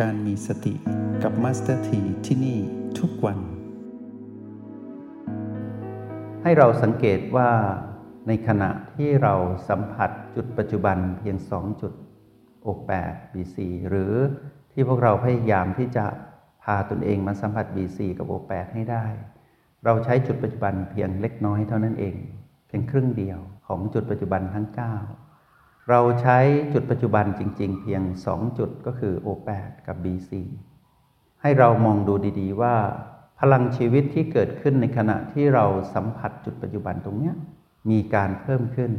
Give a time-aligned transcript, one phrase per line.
[0.00, 0.74] การมีสติ
[1.22, 2.58] กับมาสเตอร์ทีที่นี่
[2.98, 3.38] ทุกวัน
[6.42, 7.50] ให้เราสังเกตว่า
[8.28, 9.34] ในขณะที่เรา
[9.68, 11.92] สัมผัสจุดปัจจุบันเพียง2จุด
[12.62, 12.66] โอ
[13.04, 13.56] 8 BC
[13.88, 14.12] หรือ
[14.72, 16.06] ที่พวกเราพยายามที่จะ
[16.62, 19.06] พาตนเองมาสัมผัส BC กับโอ8ให้ได้
[19.84, 22.16] เราใช้จุดปัจจุบันเพียงเล็กน้อยเท่านั้นเอง
[22.66, 25.29] เพียงครึ่งเดียวของจุดปัจจุบันทั้ง 9
[25.88, 26.38] เราใช้
[26.72, 29.28] จุดปัจจุบันจริง ๆ เพียง 2 จุดก็คือโอ
[29.60, 30.30] 8กับ BC
[31.42, 32.76] ให้เรามองดูดีๆว่า
[33.40, 37.34] พลังชีวิตที่เกิดขึ้นในขณะที่เราสัมผัสจุดปัจจุบันตรงเนี้ย
[37.90, 38.92] มีการเพิ่มขึ้น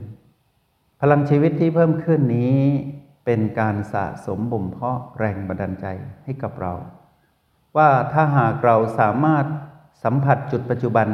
[1.01, 2.59] พลังชีวิตที่เพิ่มขึ้นนี้
[3.25, 5.85] เป็นการสะสมบ่มเพาะแรงบันดาลใจ
[6.23, 6.73] ให้กับเรา
[7.77, 9.45] ว่าถ้าหากเราสามารถ
[10.03, 11.07] สัมผัสจุดปัจจุบัน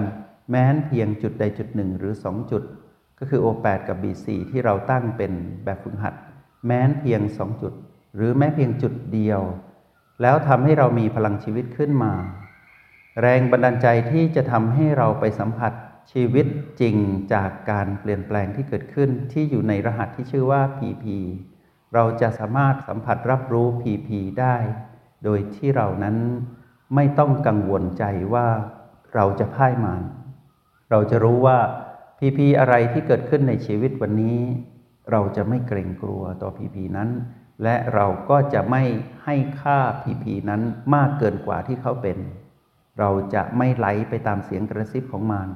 [0.50, 2.64] แม้นเพียงจุดใดจุดหนึ่งหรือสองจุด
[3.20, 5.32] ก็คือ O8 กับ B4 ที่เราตั้งเป็น
[5.66, 6.14] แบบฝึกหัด
[6.66, 7.74] แม้นเพียงสองจุด
[8.16, 9.42] หรือแม้เพียงจุดเดียว
[10.22, 12.14] แล้วทำให้เรามีพลังชีวิตขึ้นมา
[13.22, 15.74] แรงบันดาลใจที่จะทำให้เราไปสัมผัส
[16.12, 16.46] ชีวิต
[16.82, 16.96] จริง
[17.34, 21.06] จากการเปลี่ยนแปลงที่เกิดขึ้นที่อยู่ในรหัสที่ชื่อว่า PP
[21.94, 24.09] เราจะสามารถสัมผัสรับรู้ PP
[24.40, 24.56] ได้
[25.24, 26.16] โดยที่เรานั้น
[26.96, 28.48] ไม่ต้องกังวลใจว่า
[29.16, 30.04] เราจะพ่ายมาน
[30.92, 31.58] เราจะรู้ว่า
[32.20, 34.40] PP อะไรที่เกิดขึ้นในชีวิตวันนี้
[35.12, 37.09] เราจะไม่เกรงกลัวต่อ PP นั้น
[37.64, 38.84] และเราก็จะไม่
[39.26, 40.62] ให้ค่า PP นั้น
[40.96, 42.18] มากเกินกว่าที่เขาเป็น
[43.00, 45.50] เราจะไม่ไหลไปตามเสียงกระซิบของมาร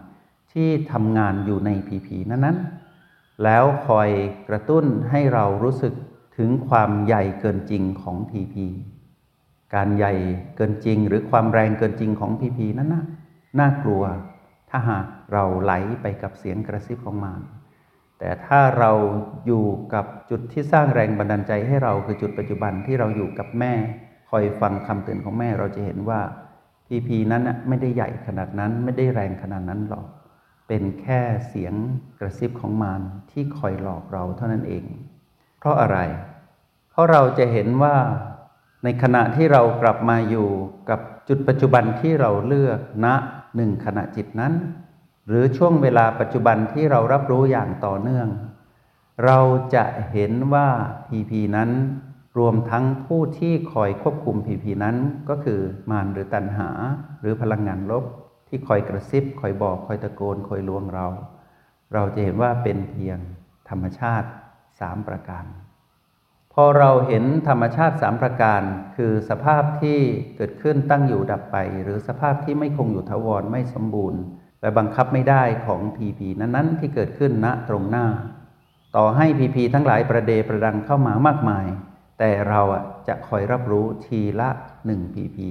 [0.53, 4.09] ที่ทำงานอยู่ในผีผีนั้นๆ แล้วคอย
[4.49, 5.93] กระตุ้นให้เรารู้สึก
[6.37, 8.67] ถึงความใหญ่เกินจริงของผีผี
[9.75, 10.13] การใหญ่
[10.55, 13.03] เกินจริงหรือความแรงเกินจริงของผีผีนั้นนะ
[13.59, 14.03] น่ากลัว
[14.71, 17.41] ถ้าหากเราไหลไปกับเสียงกระซิบของมาร
[18.19, 18.91] แต่ถ้าเรา
[19.45, 23.73] อยู่กับจุดที่สร้างแรงบันดาลใจให้เราคือจุดปัจจุบันที่เราอยู่กับแม่
[24.29, 26.21] คอยฟังคำเตือนของแม่เราจะเห็นว่า
[26.87, 30.05] พีพีนั้นไม่ได้ใหญ่ขนาดนั้นไม่ได้แรงขนาดนั้นหรอก
[30.67, 31.73] เป็นแค่เสียง
[32.19, 33.01] กระซิบของมาร
[33.31, 34.83] ที่คอยหลอกเราเท่านั้นเอง
[35.59, 35.97] เพราะอะไร
[36.91, 37.95] เพราะเราจะเห็นว่า
[38.83, 40.49] ในขณะที่เรากลับมาอยู่
[40.89, 43.07] กับจุดปัจจุบันที่เราเลือกณ
[43.55, 44.53] หนึ่งขณะจิตนั้น
[45.27, 48.29] หรือช่วงเวลาปัจจุบันที่เรารับรู้อย่างต่อเนื่อง
[49.25, 49.39] เรา
[49.75, 50.67] จะเห็นว่า
[51.07, 51.69] พีพีนั้น
[52.37, 54.95] รวมทั้งผู้ที่คอยควบคุมพีพีนั้น
[55.29, 55.59] ก็คือ
[55.89, 56.69] มารหรือตัณหา
[57.19, 58.03] หรือพลังงานลบ
[58.47, 61.07] ที่คอยกระซิบ คอยบอก คอยตะโกน คอยลวงเรา
[61.93, 63.19] เราจะเห็นว่าเป็นเพียง
[63.69, 64.29] ธรรมชาติ
[64.79, 65.45] สามประการ
[66.53, 68.61] พอเราเห็นธรรมชาติสามประการ
[68.95, 69.99] คือสภาพที่
[70.37, 74.21] เกิดขึ้นตั้งอยู่ดับไป หรือสภาพที่ไม่คงอยู่ทวรไม่สมบูรณ์
[74.61, 78.07] และบังคับไม่ได้ของพีพีนั้นๆ ที่เกิดขึ้นณตรงหน้า
[78.95, 81.67] ต่อให้พีพีทั้งหลายประเดประดังเข้ามามากมาย
[82.19, 82.61] แต่เรา
[83.07, 84.49] จะคอยรับรู้ทีละ
[84.85, 85.49] หนึ่งพีพี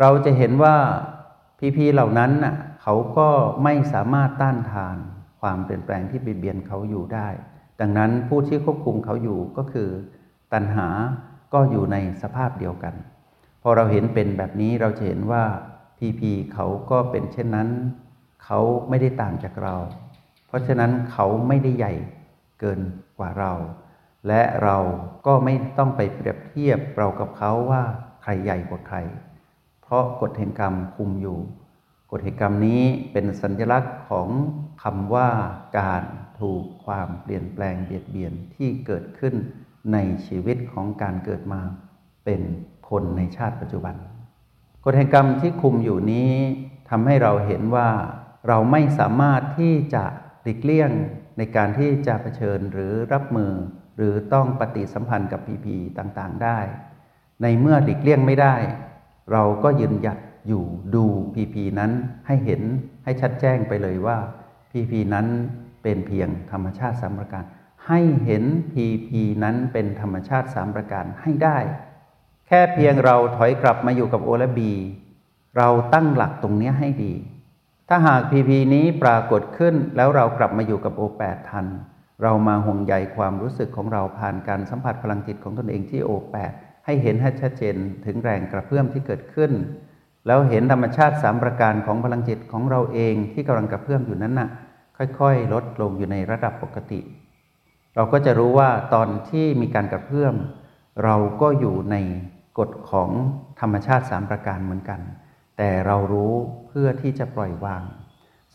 [0.00, 0.76] เราจะเห็นว่า
[1.58, 3.28] พีพีเหล่านั้นน่ะเขาก็
[3.64, 4.96] ไม่สามารถต้านทาน
[5.40, 7.28] ความเปลี่ยนแปลงที่เบียนเขาอยู่ได้
[7.84, 9.88] ดังนั้นผู้ที่ควบคุมเขาอยู่ก็คือ
[10.52, 10.88] ตัณหา
[11.54, 12.94] ก็อยู่ในสภาพเดียวกัน
[13.62, 15.44] พอเราเห็นเป็นแบบนี้เราจะเห็นว่า
[15.98, 17.68] พีพีเขาก็เป็นเช่นนั้น
[18.44, 19.76] เขาไม่ได้ต่างจากเรา
[20.46, 21.92] เพราะฉะนั้นเขาไม่ได้ใหญ่
[22.60, 22.80] เกิน
[23.18, 23.52] กว่าเรา
[24.28, 24.78] และเรา
[25.26, 27.82] ก็ไม่ต้องไปเปรียบเทียบเรากับเขาว่า
[28.22, 28.98] ใครใหญ่กว่าใคร
[29.82, 31.38] เพราะกฎแห่งกรรมคุมอยู่
[32.10, 32.82] กฎแห่งกรรมนี้
[33.12, 34.28] เป็นสัญลักษณ์ของ
[34.82, 35.28] คำว่า
[35.78, 36.02] การ
[36.42, 39.34] ถูกความเปลี่ยนแปลงเบียดเบียนที่เกิดขึ้น
[39.92, 41.60] ในชีวิตของการเกิดมา
[42.24, 42.42] เป็น
[42.88, 43.94] คนในชาติปัจจุบัน
[44.84, 46.32] กฎแห่งกรรมที่คุมอยู่นี้
[46.90, 47.90] ทำให้เราเห็นว่า
[48.48, 50.04] เราไม่สามารถที่จะ
[50.42, 50.90] หลีกเลี่ยง
[51.38, 53.52] ในการที่จะเผชิญหรือรับมือ
[53.96, 56.58] หรือต้องปฏิสัมพันธ์กับพีพีต่างๆได้
[57.42, 58.54] ในเมื่อหลีกเลี่ยงไม่ได้
[59.32, 60.64] เราก็ยืนหยัดอยู่
[60.94, 61.92] ดูพีพีนั้น
[62.26, 62.62] ให้เห็น
[63.04, 64.18] ให้ชัดแจ้งไปเลยว่า
[64.70, 65.26] พีพีนั้น
[65.82, 67.44] เป็นเพียงธรรมชาติสามประการ
[67.88, 71.58] ให้เห็นพีพีนั้นเป็นธรรมชาติสามประการให้ได้
[72.46, 74.72] แค่เพียงเราถอยกลับมาอยู่กับโอและบี
[75.56, 77.12] เราตั้งหลักตรงนี้ให้ดี
[77.88, 81.66] ถ้าหากพีพีนี้ปรากฏขึ้นแล้วเรากลับมาอยู่กับโอแปดทัน
[82.22, 86.52] เรามาห่วงใยความรู้สึกของเราผ่านการสัมผัสพลังจิตของตนเองที่โอแปด
[86.84, 89.52] ให้เห็นให้ชัดเจนถึงแรงกระเพื่อมที่เกิดขึ้น
[90.26, 94.48] แล้วเห็นธรรมชาติสามประการของพลังจิตของเราเองที่กำลังกระเพื่อมอยู่นั้นนะ่ะ
[95.20, 97.00] ค่อยๆ ลดลงอยู่ในระดับปกติ
[97.94, 100.34] เราก็จะรู้ว่าตอนที่มีการกระเพื่อม
[101.04, 101.96] เราก็อยู่ใน
[102.58, 103.10] กฎของ
[103.60, 105.00] ธรรมชาติสามประการเหมือนกัน
[105.56, 106.34] แต่เรารู้
[106.68, 107.82] เพื่อที่จะปล่อยวาง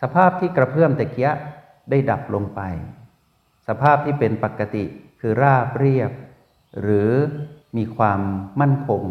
[0.01, 1.29] สภาพที่กระเพื่อมตะเกีย
[1.89, 2.61] ได้ดับลงไป
[3.67, 4.85] สภาพที่เป็นปกติ
[5.19, 6.11] คือราบเรียบ
[6.81, 7.11] หรือ
[7.77, 8.19] มีความ
[8.61, 9.03] มั่นคง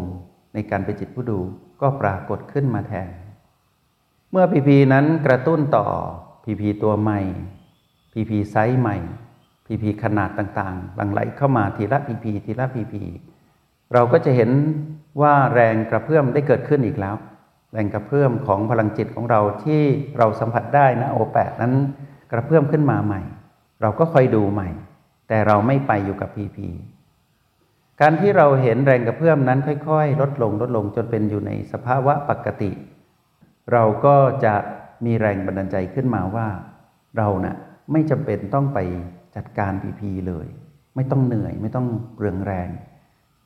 [0.53, 1.39] ในการเป็นจิตผู้ดู
[1.81, 3.09] ก็ปรากฏขึ้นมาแทน
[4.31, 5.87] เมื่อพีพีนั้นกระตุ้นต่อ
[6.47, 7.19] พีพีตัวใหม่
[8.13, 8.97] พีพีไซส์ใหม่
[9.65, 13.03] พีพีขนาดต่างๆหลั่งไหลเข้ามาทีละพีพีทีละพีพี
[13.93, 14.51] เราก็จะเห็น
[15.21, 17.15] ว่าแรงกระเพื่อมได้เกิดขึ้นอีกแล้ว
[17.73, 19.81] แรงกระเพื่อมของพลังจิตของเราที่
[20.17, 21.73] เราสัมผัสได้นะโอแปดนั้น
[22.31, 23.21] กระเพื่อมขึ้นมาใหม่
[23.81, 24.69] เราก็คอยดูใหม่
[25.27, 26.69] แต่เราไม่ไปอยู่กับพีพี
[28.01, 32.71] การที่เราเห็นแรงกระเพื่อมนั้นค่อย ๆ ลดลงลดลงจนเป็นอยู่ในสภาวะปกติ
[33.71, 34.15] เราก็
[34.45, 34.55] จะ
[35.05, 36.47] มีแรงบันดาลใจขึ้นมาว่า
[37.17, 37.55] เรานะ่ะ
[37.91, 38.79] ไม่จำเป็นต้องไป
[39.35, 40.47] จัดการพีพีเลย
[40.95, 42.69] ไม่ต้องเหนื่อยไม่ต้องเรืองแรง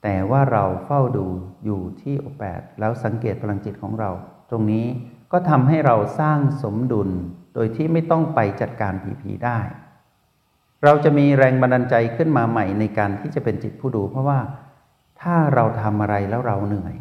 [0.03, 1.27] แต่ว่าเราเฝ้าดู
[1.65, 4.09] อยู่ที่โอแปดแล้วสังเกตพลังจิตของเรา
[4.49, 4.85] ตรงนี้
[5.31, 7.09] ก็ทำให้เราสร้างสมดุล
[7.53, 9.59] โดยที่ไม่ต้องไปจัดการพีพีได้
[10.83, 14.39] เราจะมีแรงบันดาลใจขึ้นมาใหม่ในการที่จะเป็นจิตผู้ดู เพราะว่า
[15.21, 16.95] ถ้าเราทำอะไรแล้วเราเหนื่อย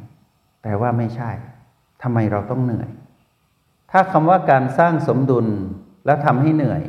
[0.62, 1.31] แปลว่าไม่ใช่
[2.03, 2.91] ทำไมเราต้องเหนื่อย
[3.90, 5.46] ถ้าคำว่าการสร้างสมดุล
[6.06, 6.82] แล้วทำให้เหนื่อย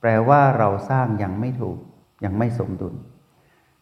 [0.00, 1.78] แปลว่าเราสร้างยังไม่ถูก
[2.24, 2.94] ยังไม่สมดุล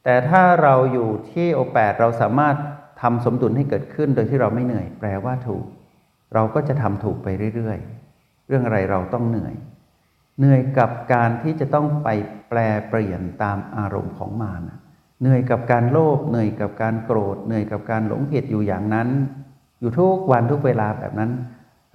[0.04, 2.56] แต่ถ้าเราอยู่ที่โอแปดเราสามารถ
[3.02, 5.64] ทำสมดุลให้เกิดขึ้นโดยที่เราไม่เหนื่อย แปลว่าถูก
[6.34, 9.54] เราก็จะทำถูกไปเรื่อยๆ เรื่องอะไรเราต้องเหนื่อย
[10.38, 12.08] เหนื่อยกับการที่จะต้องไป
[12.48, 12.58] แปล
[12.88, 14.62] เปลี่ยนตามอารมณ์ของมาร
[15.20, 19.08] เหนื่อยกับการโลภเหนื่อยกับการโกรธ เหนื่อยกับการหลงผิดอยู่อย่างนั้น
[19.80, 21.30] อยู่ทุกวันทุกเวลาแบบนั้น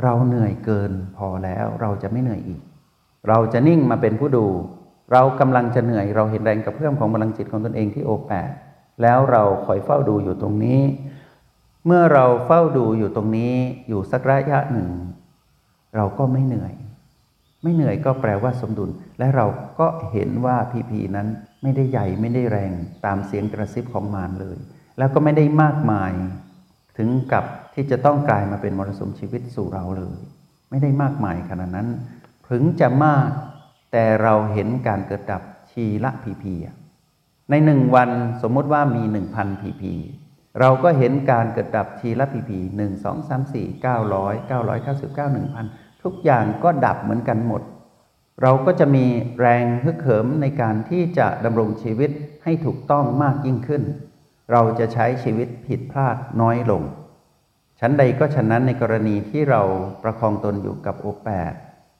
[0.03, 2.61] เราเหนื่อยเกินพอแล้วเราจะไม่เหนื่อยอีก
[3.29, 4.45] เราจะนิ่งมาเป็นผู้ดู
[5.11, 8.49] เรากำลังจะเหนื่อยเราเห็นแรงกระเพื่อมของพลังจิตของตนเองที่โอแปด
[9.01, 10.81] แล้วเราคอยเฝ้าดูอยู่ตรงนี้
[11.85, 13.53] เมื่อเราเฝ้าดูอยู่ตรงนี้
[13.87, 14.89] อยู่สักระยะหนึ่ง
[15.95, 16.73] เราก็ไม่เหนื่อย
[17.63, 18.89] ไม่เหนื่อยก็แปลว่าสมดุล
[19.19, 19.45] และเรา
[19.79, 21.27] ก็เห็นว่าพีพีนั้น
[21.61, 22.71] ไม่ได้ใหญ่ไม่ได้แรง
[23.05, 24.57] ตามเสียงกระซิบของมารเลย
[24.97, 26.11] แล้วก็ไม่ได้มากมาย
[26.97, 27.45] ถึงกับ
[27.75, 30.17] ที่จะต้องกลายมาเป็นมรสุมชีวิตสู่เราเลย
[30.69, 31.89] ไม่ได้มากมายขนาดนั้น
[32.49, 33.29] ถึงจะมาก
[33.91, 35.41] แต่เราเห็นการเกิดดับ
[35.71, 36.53] ทีละพีพี
[37.49, 38.09] ในหนึ่งวัน
[38.41, 39.93] สมมติว่ามีหนึ่งพันพีพี
[40.59, 45.65] เราก็เห็นการเกิดดับทีละพีพีหนึ่งสองสามสี่เก้าร้อยเก้าร้อยเก้าสิบเก้าหนึ่งพัน
[46.03, 47.61] ทุกอย่างก็ดับเหมือนกันหมด
[48.41, 49.05] เราก็จะมี
[49.39, 52.11] แรงฮึกเหิมในการที่จะดำรงชีวิต
[52.43, 53.83] ให้ถูกต้องมากยิ่งขึ้น
[54.51, 56.83] เราจะใช้ชีวิตผิดพลาดน้อยลง
[57.79, 59.61] ชั้นใดก็ฉะนั้นในกรณีที่เรา
[60.03, 61.53] ประคองตนอยู่กับโอแปด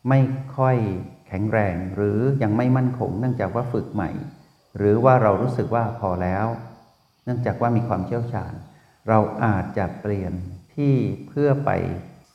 [0.09, 0.19] ไม่
[0.57, 0.77] ค่อย
[1.27, 4.09] แข็งแรงหรือยังไม่มั่นคง เนื่องจากว่าฝึกใหม่
[4.77, 6.47] หรือว่าเรารู้สึกว่าพอแล้ว
[7.25, 8.53] เนื่องจากว่ามีความเชี่ยวชาญ
[9.09, 10.33] เราอาจจะเปลี่ยน
[10.75, 10.93] ที่
[11.27, 11.71] เพื่อไป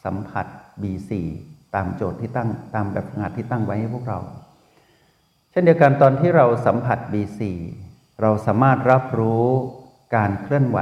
[0.05, 0.47] สัมผัส
[0.83, 1.11] B4
[1.75, 4.19] ตามโจทย์ที่ตั้งตามแบบงานที่ตั้งไว้ให้พวกเรา
[5.51, 7.41] เช่นเดียวกันตอนที่เราสัมผัส B4
[8.23, 9.47] เราสามารถรับรู้
[10.17, 10.79] การเคลื่อนไหว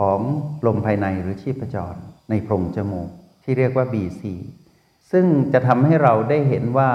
[0.00, 0.20] ของ
[0.66, 1.94] ลมภายในหรือชีพจร
[2.30, 3.08] ในโพรงจมูก
[3.44, 4.22] ที่เรียกว่า B4
[5.12, 6.90] ซึ่งจะทำให้เราได้เห็นว่า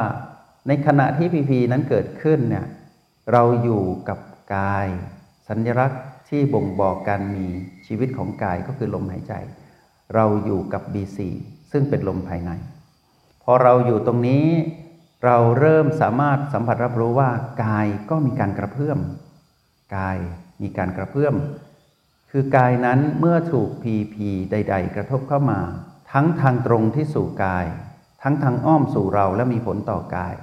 [0.68, 2.66] ในขณะที่พีพีนั้นเกิดขึ้นเนี่ย
[3.32, 4.20] เราอยู่กับ
[4.56, 4.88] กาย
[5.48, 7.46] สัญลักษณ์ที่บ่งบอกการมี
[7.88, 9.34] ชีวิตของกายก็คือลมหายใจ
[10.16, 11.20] เราอยู่กับ B4
[11.72, 12.52] ซึ่งเป็นลมภายใน
[13.44, 14.48] พอเราอยู่ตรงนี้
[15.26, 17.30] เราเริ่มสามารถสัมผัสรับรู้ว่า
[17.64, 19.00] กายก็มีการกระเพื่อม
[19.96, 20.18] กาย
[20.62, 21.36] มีการกระเพื่อม
[22.32, 25.60] คือกายนั้นเมื่อถูกพีพีใด ๆ กระทบเข้ามา
[26.12, 27.66] ทั้งทางตรงที่สู่กาย
[28.24, 30.36] ทั้งทางอ้อมสู่เราและมีผลต่อกาย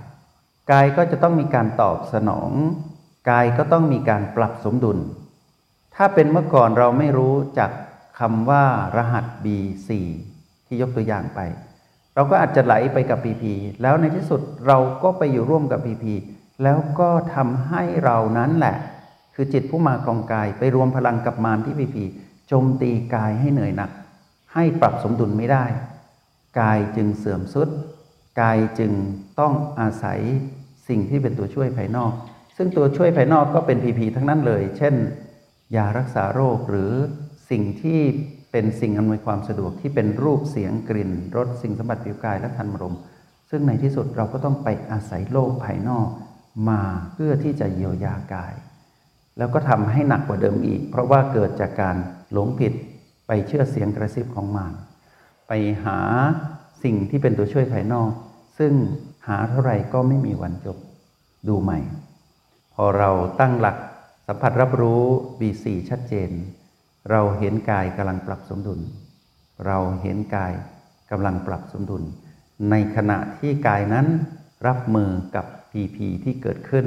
[0.73, 2.51] กายก็จะต้องมีการตอบสนอง
[3.31, 4.99] กายก็ต้องมีการปรับสมดุล
[5.95, 7.71] ถ้าเป็นเมื่อก่อนเราไม่รู้จัก
[8.19, 8.65] คำว่า
[8.97, 9.91] รหัส B4
[10.67, 11.41] ที่ยกตัวอย่างไป
[12.15, 13.45] เราก็อาจจะไหลไปกับ PP
[13.83, 16.05] แล้วในที่สุดเราก็ไปอยู่ร่วมกับ PP
[16.63, 18.77] แล้วก็ทำให้เรานั้นแหละ
[19.35, 21.97] คือจิตผู้มาครองกายไปรวมพลังกับมารที่ PP
[22.49, 23.91] โจมตีกายให้เหนื่อยหนัก
[24.55, 25.65] ให้ปรับสมดุลไม่ได้
[26.61, 27.69] กายจึงเสื่อมสุด
[28.41, 28.93] กายจึง
[29.41, 30.21] ต้องอาศัย
[30.89, 32.13] สิ่งที่เป็นตัวช่วยภายนอก
[32.57, 34.95] ซึ่งตัวช่วยภายนอกก็เป็นพีพีทั้งนั้นเลย เช่น
[35.77, 36.93] ยารักษาโรคหรือ
[37.51, 38.01] สิ่งที่
[38.53, 42.97] เป็นสิ่งอำนวยความสะดวกที่เป็นรูปเสียงกลิ่นรสสิ่งสัมผัสผิวกายและทันมรม
[43.51, 46.09] ซึ่งในที่สุดเราก็ต้องไปอาศัยโลกภายนอก
[46.69, 48.55] มาเพื่อที่จะเยียวยากาย
[49.39, 51.97] แล้วก็ทำให้หนักกว่าเดิมอีก เพราะว่าเกิดจากการ
[52.33, 52.73] หลงผิด
[53.27, 54.73] ไปเชื่อเสียงกระซิบของมาร
[55.49, 55.53] ไป
[55.85, 55.99] หา
[56.85, 58.11] สิ่งที่เป็นตัวช่วยภายนอก
[58.59, 58.73] ซึ่ง
[59.29, 60.79] หาเท่าไหร่ก็ไม่มีวันจบ
[61.49, 61.79] ดูใหม่
[62.75, 63.11] พอเรา
[63.41, 63.77] ตั้งหลัก
[64.27, 65.03] สัมผัสรับรู้
[65.39, 66.31] B4 ชัดเจน
[67.11, 68.81] เราเห็นกายกำลังปรับสมดุล
[69.67, 70.53] เราเห็นกาย
[71.11, 72.03] กำลังปรับสมดุล
[72.71, 74.07] ในขณะที่กายนั้น
[74.67, 76.87] รับมือกับ PP ที่เกิดขึ้น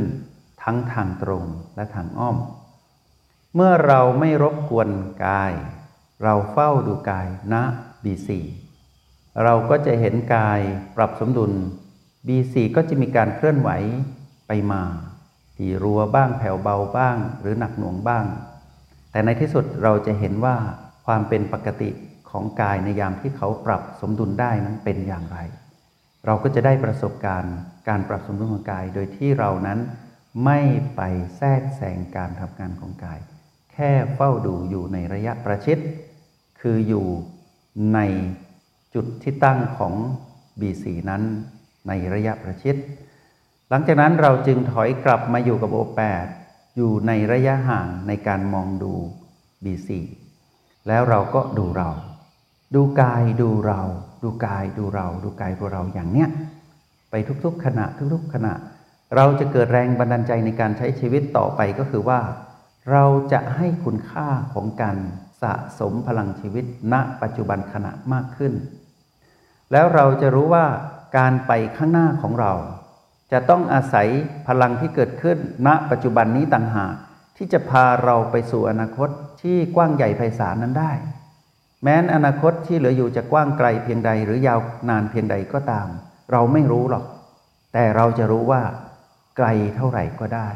[0.65, 1.45] ทั้งทางตรง
[1.75, 2.37] และทางอ้อม
[3.55, 4.89] เมื่อเราไม่รบกวน
[5.25, 5.53] กาย
[6.23, 7.55] เราเฝ้าดูกายณ
[8.03, 8.29] B4
[9.43, 10.59] เราก็จะเห็นกาย
[10.95, 11.51] ปรับสมดุล
[12.27, 13.69] B4 ก็จะมีการเคลื่อนไหว
[14.47, 14.83] ไปมา
[15.55, 18.25] ที่รัวบ้างแผ่วเบาบ้าง หรือหนักหน่วงบ้าง
[19.11, 20.55] แต่ในที่สุดเราจะเห็นว่า
[21.05, 21.89] ความเป็นปกติ
[22.29, 25.37] ของกายในยามที่เขาปรับสมดุลได้นั้นเป็นอย่างไร
[26.25, 27.55] เราก็จะได้ประสบการณ์
[27.87, 29.79] การปรับสมดุลของกายโดยที่เรานั้น
[30.43, 30.59] ไม่
[30.95, 31.01] ไป
[31.37, 33.19] แทรกแซงการทำงานของกาย
[33.73, 35.79] แค่เฝ้าดูอยู่ในระยะประชิด
[36.59, 37.05] คืออยู่
[37.93, 37.99] ใน
[38.93, 39.93] จุดที่ตั้งของ
[40.59, 41.23] B4 นั้น
[41.87, 42.75] ในระยะประชิด
[43.69, 46.25] หลังจากนั้นเราจึงถอยกลับมาอยู่กับโอแปด
[46.75, 48.93] อยู่ในระยะห่างในการมองดู
[49.63, 49.89] B4
[50.87, 51.89] แล้วเราก็ดูเรา
[52.75, 53.81] ดูกายดูเรา
[54.23, 56.29] ดูกายดูเรา ดูกายดูเราอย่างเนี้ย
[57.09, 58.53] ไปทุกๆขณะทุกๆขณะ
[59.15, 62.19] เราจะเกิดแรงบันดาลใจในการใช้ชีวิตต่อไปก็คือว่า
[62.91, 64.97] เราจะให้คุณค่าของการ
[65.41, 68.53] สะสมพลังชีวิตณปัจจุบันขณะมากขึ้น
[69.71, 70.65] แล้วเราจะรู้ว่า
[71.17, 72.53] การไปข้างหน้าของเรา
[73.31, 74.07] จะต้องอาศัย
[74.47, 76.93] พลังที่เกิดขึ้น ณปัจจุบันนี้ต่างหาก
[77.37, 79.09] ที่จะพาเราไปสู่อนาคต
[79.41, 80.91] ที่กว้างใหญ่ไพศาลนั้นได้
[81.83, 84.59] แม้นอนาคตที่เหลืออยู่จะกว้างไกลเพียงใดหรือยาว
[84.89, 85.87] นานเพียงใดก็ตาม
[86.31, 87.05] เราไม่รู้หรอก
[87.73, 88.61] แต่เราจะรู้ว่า
[89.37, 90.49] ไกลเท่าไหร่ก็ได้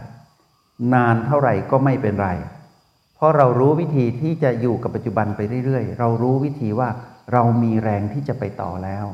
[0.94, 2.30] นานเท่าไหร่ก็ไม่เป็นไร
[3.16, 6.90] เพราะเรารู้วิธีที่จะอยู่กับปัจจุบันไปเรื่อยๆ เรารู้วิธีว่า
[7.34, 9.06] เรามีแรงที่จะไปต่อแล้ว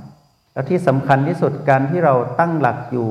[0.54, 3.10] แล้วที่สำคัญที่สุดการที่เราตั้งหลักอยู่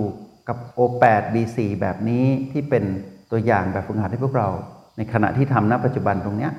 [0.49, 2.85] กับ O8 B4 แบบนี้ที่เป็น
[3.31, 4.49] ตัวอย่างแบบฝึกหัดให้พวกเรา
[4.97, 6.53] ในขณะที่ทำณปัจจุบันตรงเนี้ย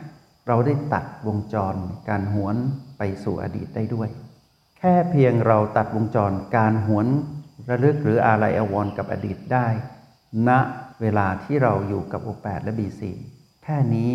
[0.47, 1.75] เราได้ตัดวงจร
[2.09, 2.55] การหวน
[2.97, 4.09] ไปสู่อดีตได้ด้วย
[4.77, 7.07] แค่เพียงเราตัดวงจรการหวน
[7.69, 9.67] ระลึกหรืออาลัยอาวรกับอดีตได้
[10.47, 10.49] ณ
[11.01, 13.01] เวลาที่เราอยู่กับ O8 แปดและ B4
[13.63, 14.11] แค่นี้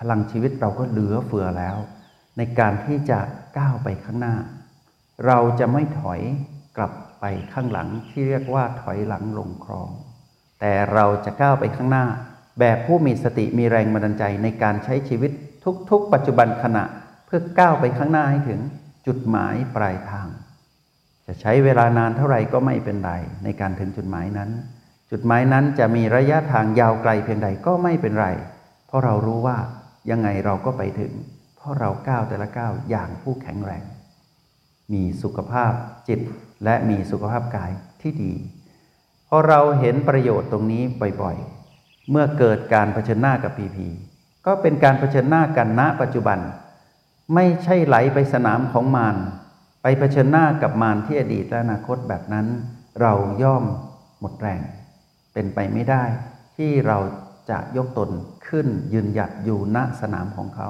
[0.00, 1.76] พลังชีวิตเราก็เหลือเฟือแล้ว
[2.36, 3.18] ในการที่จะ
[3.58, 4.36] ก้าวไปข้างหน้า
[5.26, 6.20] เราจะไม่ถอย
[6.76, 9.88] กลับไปข้างหลังที่เรียกว่าถอยหลังลงคลอง
[10.60, 12.06] แต่เราจะก้าวไปข้างหน้า
[12.60, 15.30] แบบผู้มีสติมีแรงบันดาลใจในการใช้ชีวิต
[15.90, 16.84] ทุกๆ ปัจจุบันขณะ
[17.26, 18.60] เพื่อก้าวไปข้างหน้าให้ถึง
[19.06, 20.28] จุดหมายปลายทาง
[21.26, 23.12] จะใช้เวลานานเท่าไหร่ก็ไม่เป็นไร
[23.44, 24.50] ในการถึงจุดหมายนั้น
[25.10, 28.28] จุดหมายนั้นจะมีระยะทางยาวไกลเพียงใดก็ไม่เป็นไร
[28.86, 29.58] เพราะเรารู้ว่า
[30.10, 31.12] ยังไงเราก็ไปถึง
[31.56, 33.84] เพราะเราก้าวแต่ละก้าวอย่างผู้แข็งแรง
[34.92, 35.72] มีสุขภาพ
[36.08, 36.20] จิต
[36.64, 38.32] และมีสุขภาพกายที่ดี
[39.28, 40.82] พอเราเห็นประโยชน์ตรงนี้
[41.22, 43.88] บ่อยๆ เมื่อเกิดการเผชิญหน้ากับพีพี
[44.46, 46.38] ก็เป็นการเผชิญหน้ากันณปัจจุบัน
[47.34, 49.16] ไม่ใช่ไหลไปสนามของมาร
[49.86, 52.46] ไปเผชิญหน้ากับมารที่อดีตและอนาคตแบบนั้น
[53.00, 53.12] เรา
[53.42, 53.64] ย่อม
[54.20, 54.60] หมดแรง
[55.32, 56.04] เป็นไปไม่ได้
[56.56, 56.98] ที่เรา
[57.50, 58.10] จะยกตน
[58.48, 60.68] ขึ้นยืนหยัดอยู่ณสนามของเขา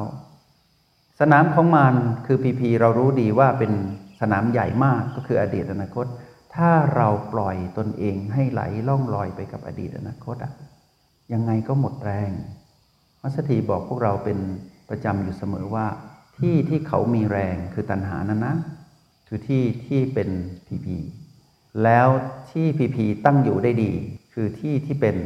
[1.21, 1.95] สนามของมาร
[2.27, 3.73] คือพีพีเรารู้ดีว่าเป็น
[4.21, 6.07] สนามใหญ่มากก็คืออดีตอนาคต
[6.55, 10.53] ถ้าเราปล่อยตนเองให้ไหลล่องลอยไปกับอดีตอนาคตอะ
[11.33, 12.31] ยังไงก็หมดแรง
[13.23, 14.39] มัสถีบอกพวกเราเป็น
[14.89, 15.87] ประจำอยู่เสมอว่า
[16.39, 18.57] ที่ที่เขามีแรงคือตัณหานั้นนะ
[19.37, 20.31] คือที่ที่เป็น
[20.67, 20.97] พีพี
[21.85, 22.09] แล้ว
[22.51, 23.93] ที่พีพีตั้งอยู่ได้ดี
[24.35, 25.17] คือที่ที่เป็น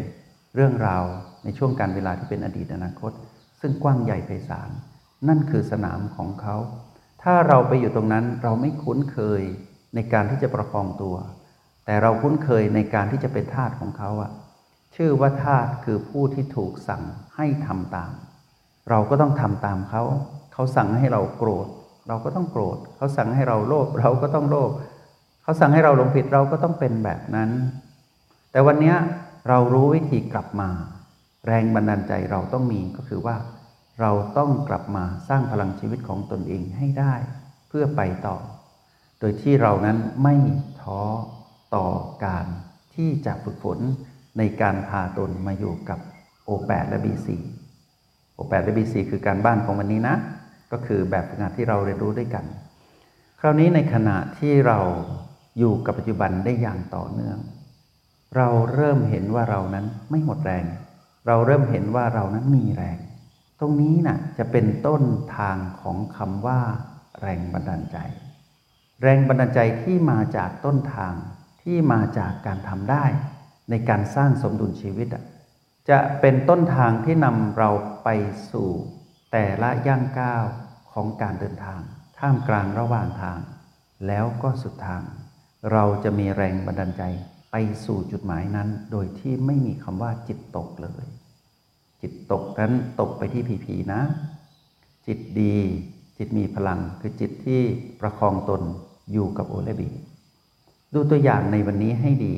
[0.54, 1.04] เรื่องราว
[1.44, 3.12] ในช่วงการเวลาที่เป็นอดีตอนาคต
[3.60, 4.70] ซึ่งกว้างใหญ่ไพศาล
[5.28, 6.56] นั่นคือสนามของเขา
[7.22, 9.42] ถ้าเราไปอยู่ตรงนั้นเราไม่คุ้นเคย
[9.94, 11.16] ในการที่จะประคองตัว
[11.84, 14.30] แต่เราคุ้นเคยในการที่จะเป็นทาสของเขาอะ
[14.96, 17.02] ชื่อว่าทาสคือผู้ที่ถูกสั่ง
[17.36, 18.12] ให้ทำตาม
[18.90, 20.02] เราก็ต้องทำตามเขา
[20.52, 21.68] เขาสั่งให้เราโกรธ
[22.08, 24.70] เราก็ต้องโกรธ เขาสั่งให้เราโลภเราก็ต้องโลภ
[25.42, 27.50] เขาสั่งให้เราหลงผิดเราก็ต้องเป็นแบบนั้น
[28.50, 28.94] แต่วันนี้
[29.48, 30.68] เรารู้วิธีกลับมา
[31.46, 33.36] แรงบันดาลใจเราต้องมีก็คือว่า
[34.00, 37.14] เราต้องกลับมาสร้างพลังชีวิตของตนเองให้ได้
[37.68, 38.36] เพื่อไปต่อ
[39.20, 40.34] โดยที่เรานั้นไม่
[40.80, 41.00] ท้อ
[41.74, 41.86] ต่อ
[42.24, 42.46] การ
[42.94, 43.78] ที่จะฝึกฝน
[44.38, 45.98] ในการพาตนมาอยู่กับ
[46.48, 47.28] O8 แปดและ B4
[48.36, 50.16] O8 แปดและ B4 คือการบ้านของวันนี้นะ
[50.72, 52.44] ก็คือแบบฝึกหัดที่เราเรียนรู้ด้วยกัน
[53.40, 54.78] คราวนี้ในขณะที่เรา
[55.58, 57.38] อยู่กับปัจจุบันได้อย่างต่อเนื่อง
[58.36, 60.64] เราเริ่มเห็นว่าเรานั้นไม่หมดแรง
[61.26, 62.98] เราเริ่มเห็นว่าเรานั้นมีแรง
[63.60, 65.02] ตรงนี้นะ่ะจะเป็นต้น
[65.36, 66.60] ทางของคำว่า
[67.20, 67.96] แรงบันดาลใจ
[69.02, 71.14] แรงบันดาลใจที่มาจากต้นทาง
[71.62, 73.04] ที่มาจากการทำได้
[73.70, 75.08] ในการสร้างสมดุลชีวิต
[75.90, 77.70] จะเป็นต้นทางที่นำเรา
[78.04, 78.08] ไป
[78.52, 78.68] สู่
[79.32, 80.44] แต่ละย่างก้าว
[80.92, 81.80] ของการเดินทาง
[82.18, 83.38] ท่ามกลางระหว่างทาง
[84.06, 85.02] แล้วก็สุดทาง
[85.72, 87.02] เราจะมีแรงบันดาลใจ
[87.50, 91.06] ไปสู่จุดหมายนั้น โดยที่ไม่มีคำว่าจิตตกเลย
[92.00, 94.00] จิตตกนั้นตกไปที่ผีผีนะ
[95.06, 95.56] จิตดี
[96.18, 97.62] จิตมีพลังคือจิตที่
[98.00, 98.62] ประคองตน
[99.12, 99.90] อยู่กับโอเลบี
[100.92, 102.34] ดูตัวอย่างในวันนี้ให้ดี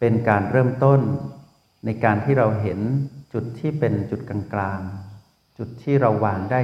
[0.00, 1.00] เป็นการเริ่มต้น
[1.84, 2.78] ในการที่เราเห็น
[3.32, 5.07] จุดที่เป็นจุดกลางๆ
[5.58, 6.60] จุดที่เราวางได้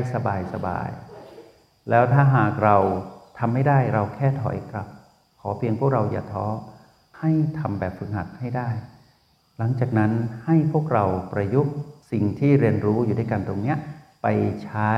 [0.52, 2.76] สบายๆแล้วถ้าหากเรา
[3.38, 4.88] ทำไม่ได้เราแค่ถอยกลับ
[5.40, 6.46] ขอเพียงพวกเราอย่าท้อ
[7.20, 8.68] ให้ทำแบบฝึกหัดให้ได้
[9.58, 10.12] หลังจากนั้น
[10.44, 11.74] ให้พวกเราประยุกต์
[12.12, 13.74] สิ่งที่เรียนรู้อยู่ด้วยกันตรงนี้
[14.22, 14.26] ไป
[14.64, 14.90] ใช้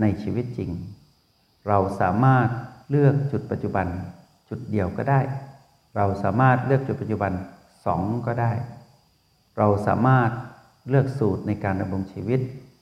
[0.00, 0.70] ในชีวิตจริง
[1.68, 2.48] เราสามารถ
[2.90, 3.86] เลือกจุดปัจจุบัน
[4.48, 5.20] จุดเดียวก็ได้
[5.96, 7.32] เราสามารถเลือกจุดปัจจุบัน
[7.86, 8.52] สองก็ได้
[9.58, 10.30] เราสามารถ
[10.88, 12.40] เลือกสูตรในการดำรงชีวิต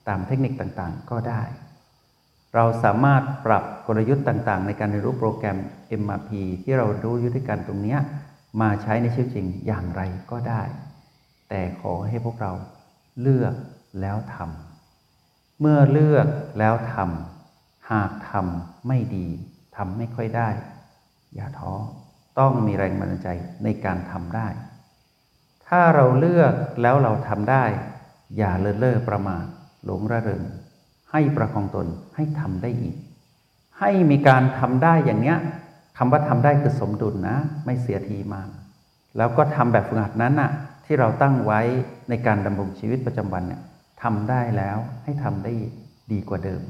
[0.08, 1.42] ตามเทคนิคต่างๆ ก็ได้
[2.54, 5.58] เราสามารถปรับกลยุทธ์ต่างๆ ในการเรียนรู้โปรแกรม
[6.02, 6.30] MRP
[6.62, 7.96] ที่เรารู้อยู่ด้วยกันตรงนี้
[8.60, 10.62] มาใช้ในชีวิตจริงอย่างไรก็ได้
[11.48, 12.52] แต่ขอให้พวกเรา
[13.20, 13.54] เลือก
[14.00, 16.26] แล้วทำเมื่อเลือก
[16.58, 19.26] แล้วทำหากทำไม่ดี
[19.76, 20.48] ทำไม่ค่อยได้
[21.34, 21.72] อย่าท้อ
[22.38, 23.28] ต้องมีแรงบันดาลใจ
[23.64, 24.48] ในการทำได้
[25.66, 27.64] ถ้าเราเลือกแล้วเราทำได้
[28.36, 29.44] อย่าเลินเล่อประมาท
[29.84, 30.44] หลงระเริง
[31.10, 31.86] ให้ประคองตน
[32.16, 32.96] ให้ทำได้อีก
[33.78, 35.38] ให้มีการทำได้อย่างเนี้ย
[35.98, 38.48] คำว่าทำได้คือสมดุลนะ ไม่เสียทีมาก
[39.16, 40.50] แล้วก็ทำแบบฝึกหัดนั้นน่ะ
[40.84, 41.60] ที่เราตั้งไว้
[42.08, 43.62] ในการดำรงชีวิตประจำวันเนี่ย
[44.02, 45.52] ทำได้แล้วให้ทำได้
[46.12, 46.62] ดีกว่าเดิม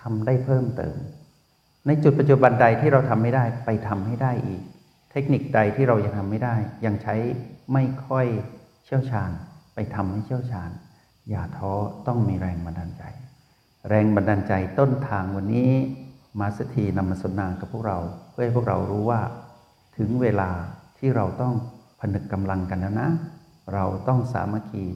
[0.00, 0.96] ทำได้เพิ่มเติม
[1.86, 4.62] ในจุดปัจจุบันใดที่เราทำไม่ได้ไปทำให้ได้อีก
[5.12, 7.14] เทคนิคใดที่เรายังทำไม่ได้ ยังใช้
[7.72, 8.26] ไม่ค่อย
[8.84, 9.30] เชี่ยวชาญ
[9.74, 10.70] ไปทำให้เชี่ยวชาญ
[11.28, 11.72] อย่าท้อ
[12.06, 13.04] ต้องมีแรงบันดาลใจ
[13.88, 15.70] แรงบันดาลใจต้นทางวันนี้
[16.40, 17.98] มาสถีนำมาสนทนากับพวกเรา
[18.30, 19.20] เพื่อให้พวกเรารู้ว่า
[19.96, 20.50] ถึงเวลา
[20.98, 21.54] ที่เราต้อง
[22.00, 23.10] ผนึกกำลังกันแล้วนะ
[23.74, 24.86] เราต้องสามัคคี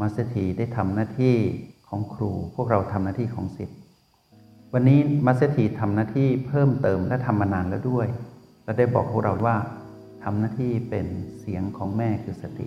[0.00, 1.36] มาสถีได้ทำหน้าที่
[1.88, 3.78] ของครู พวกเราทำหน้าที่ของศิษย์
[4.72, 8.06] วันนี้มาสถีทำหน้าที่เพิ่มเติมและทำมานานแล้วด้วย
[8.64, 9.56] และได้บอกพวกเราว่า
[10.24, 11.06] ทำหน้าที่เป็น
[11.40, 12.66] เสียงของแม่คือสติ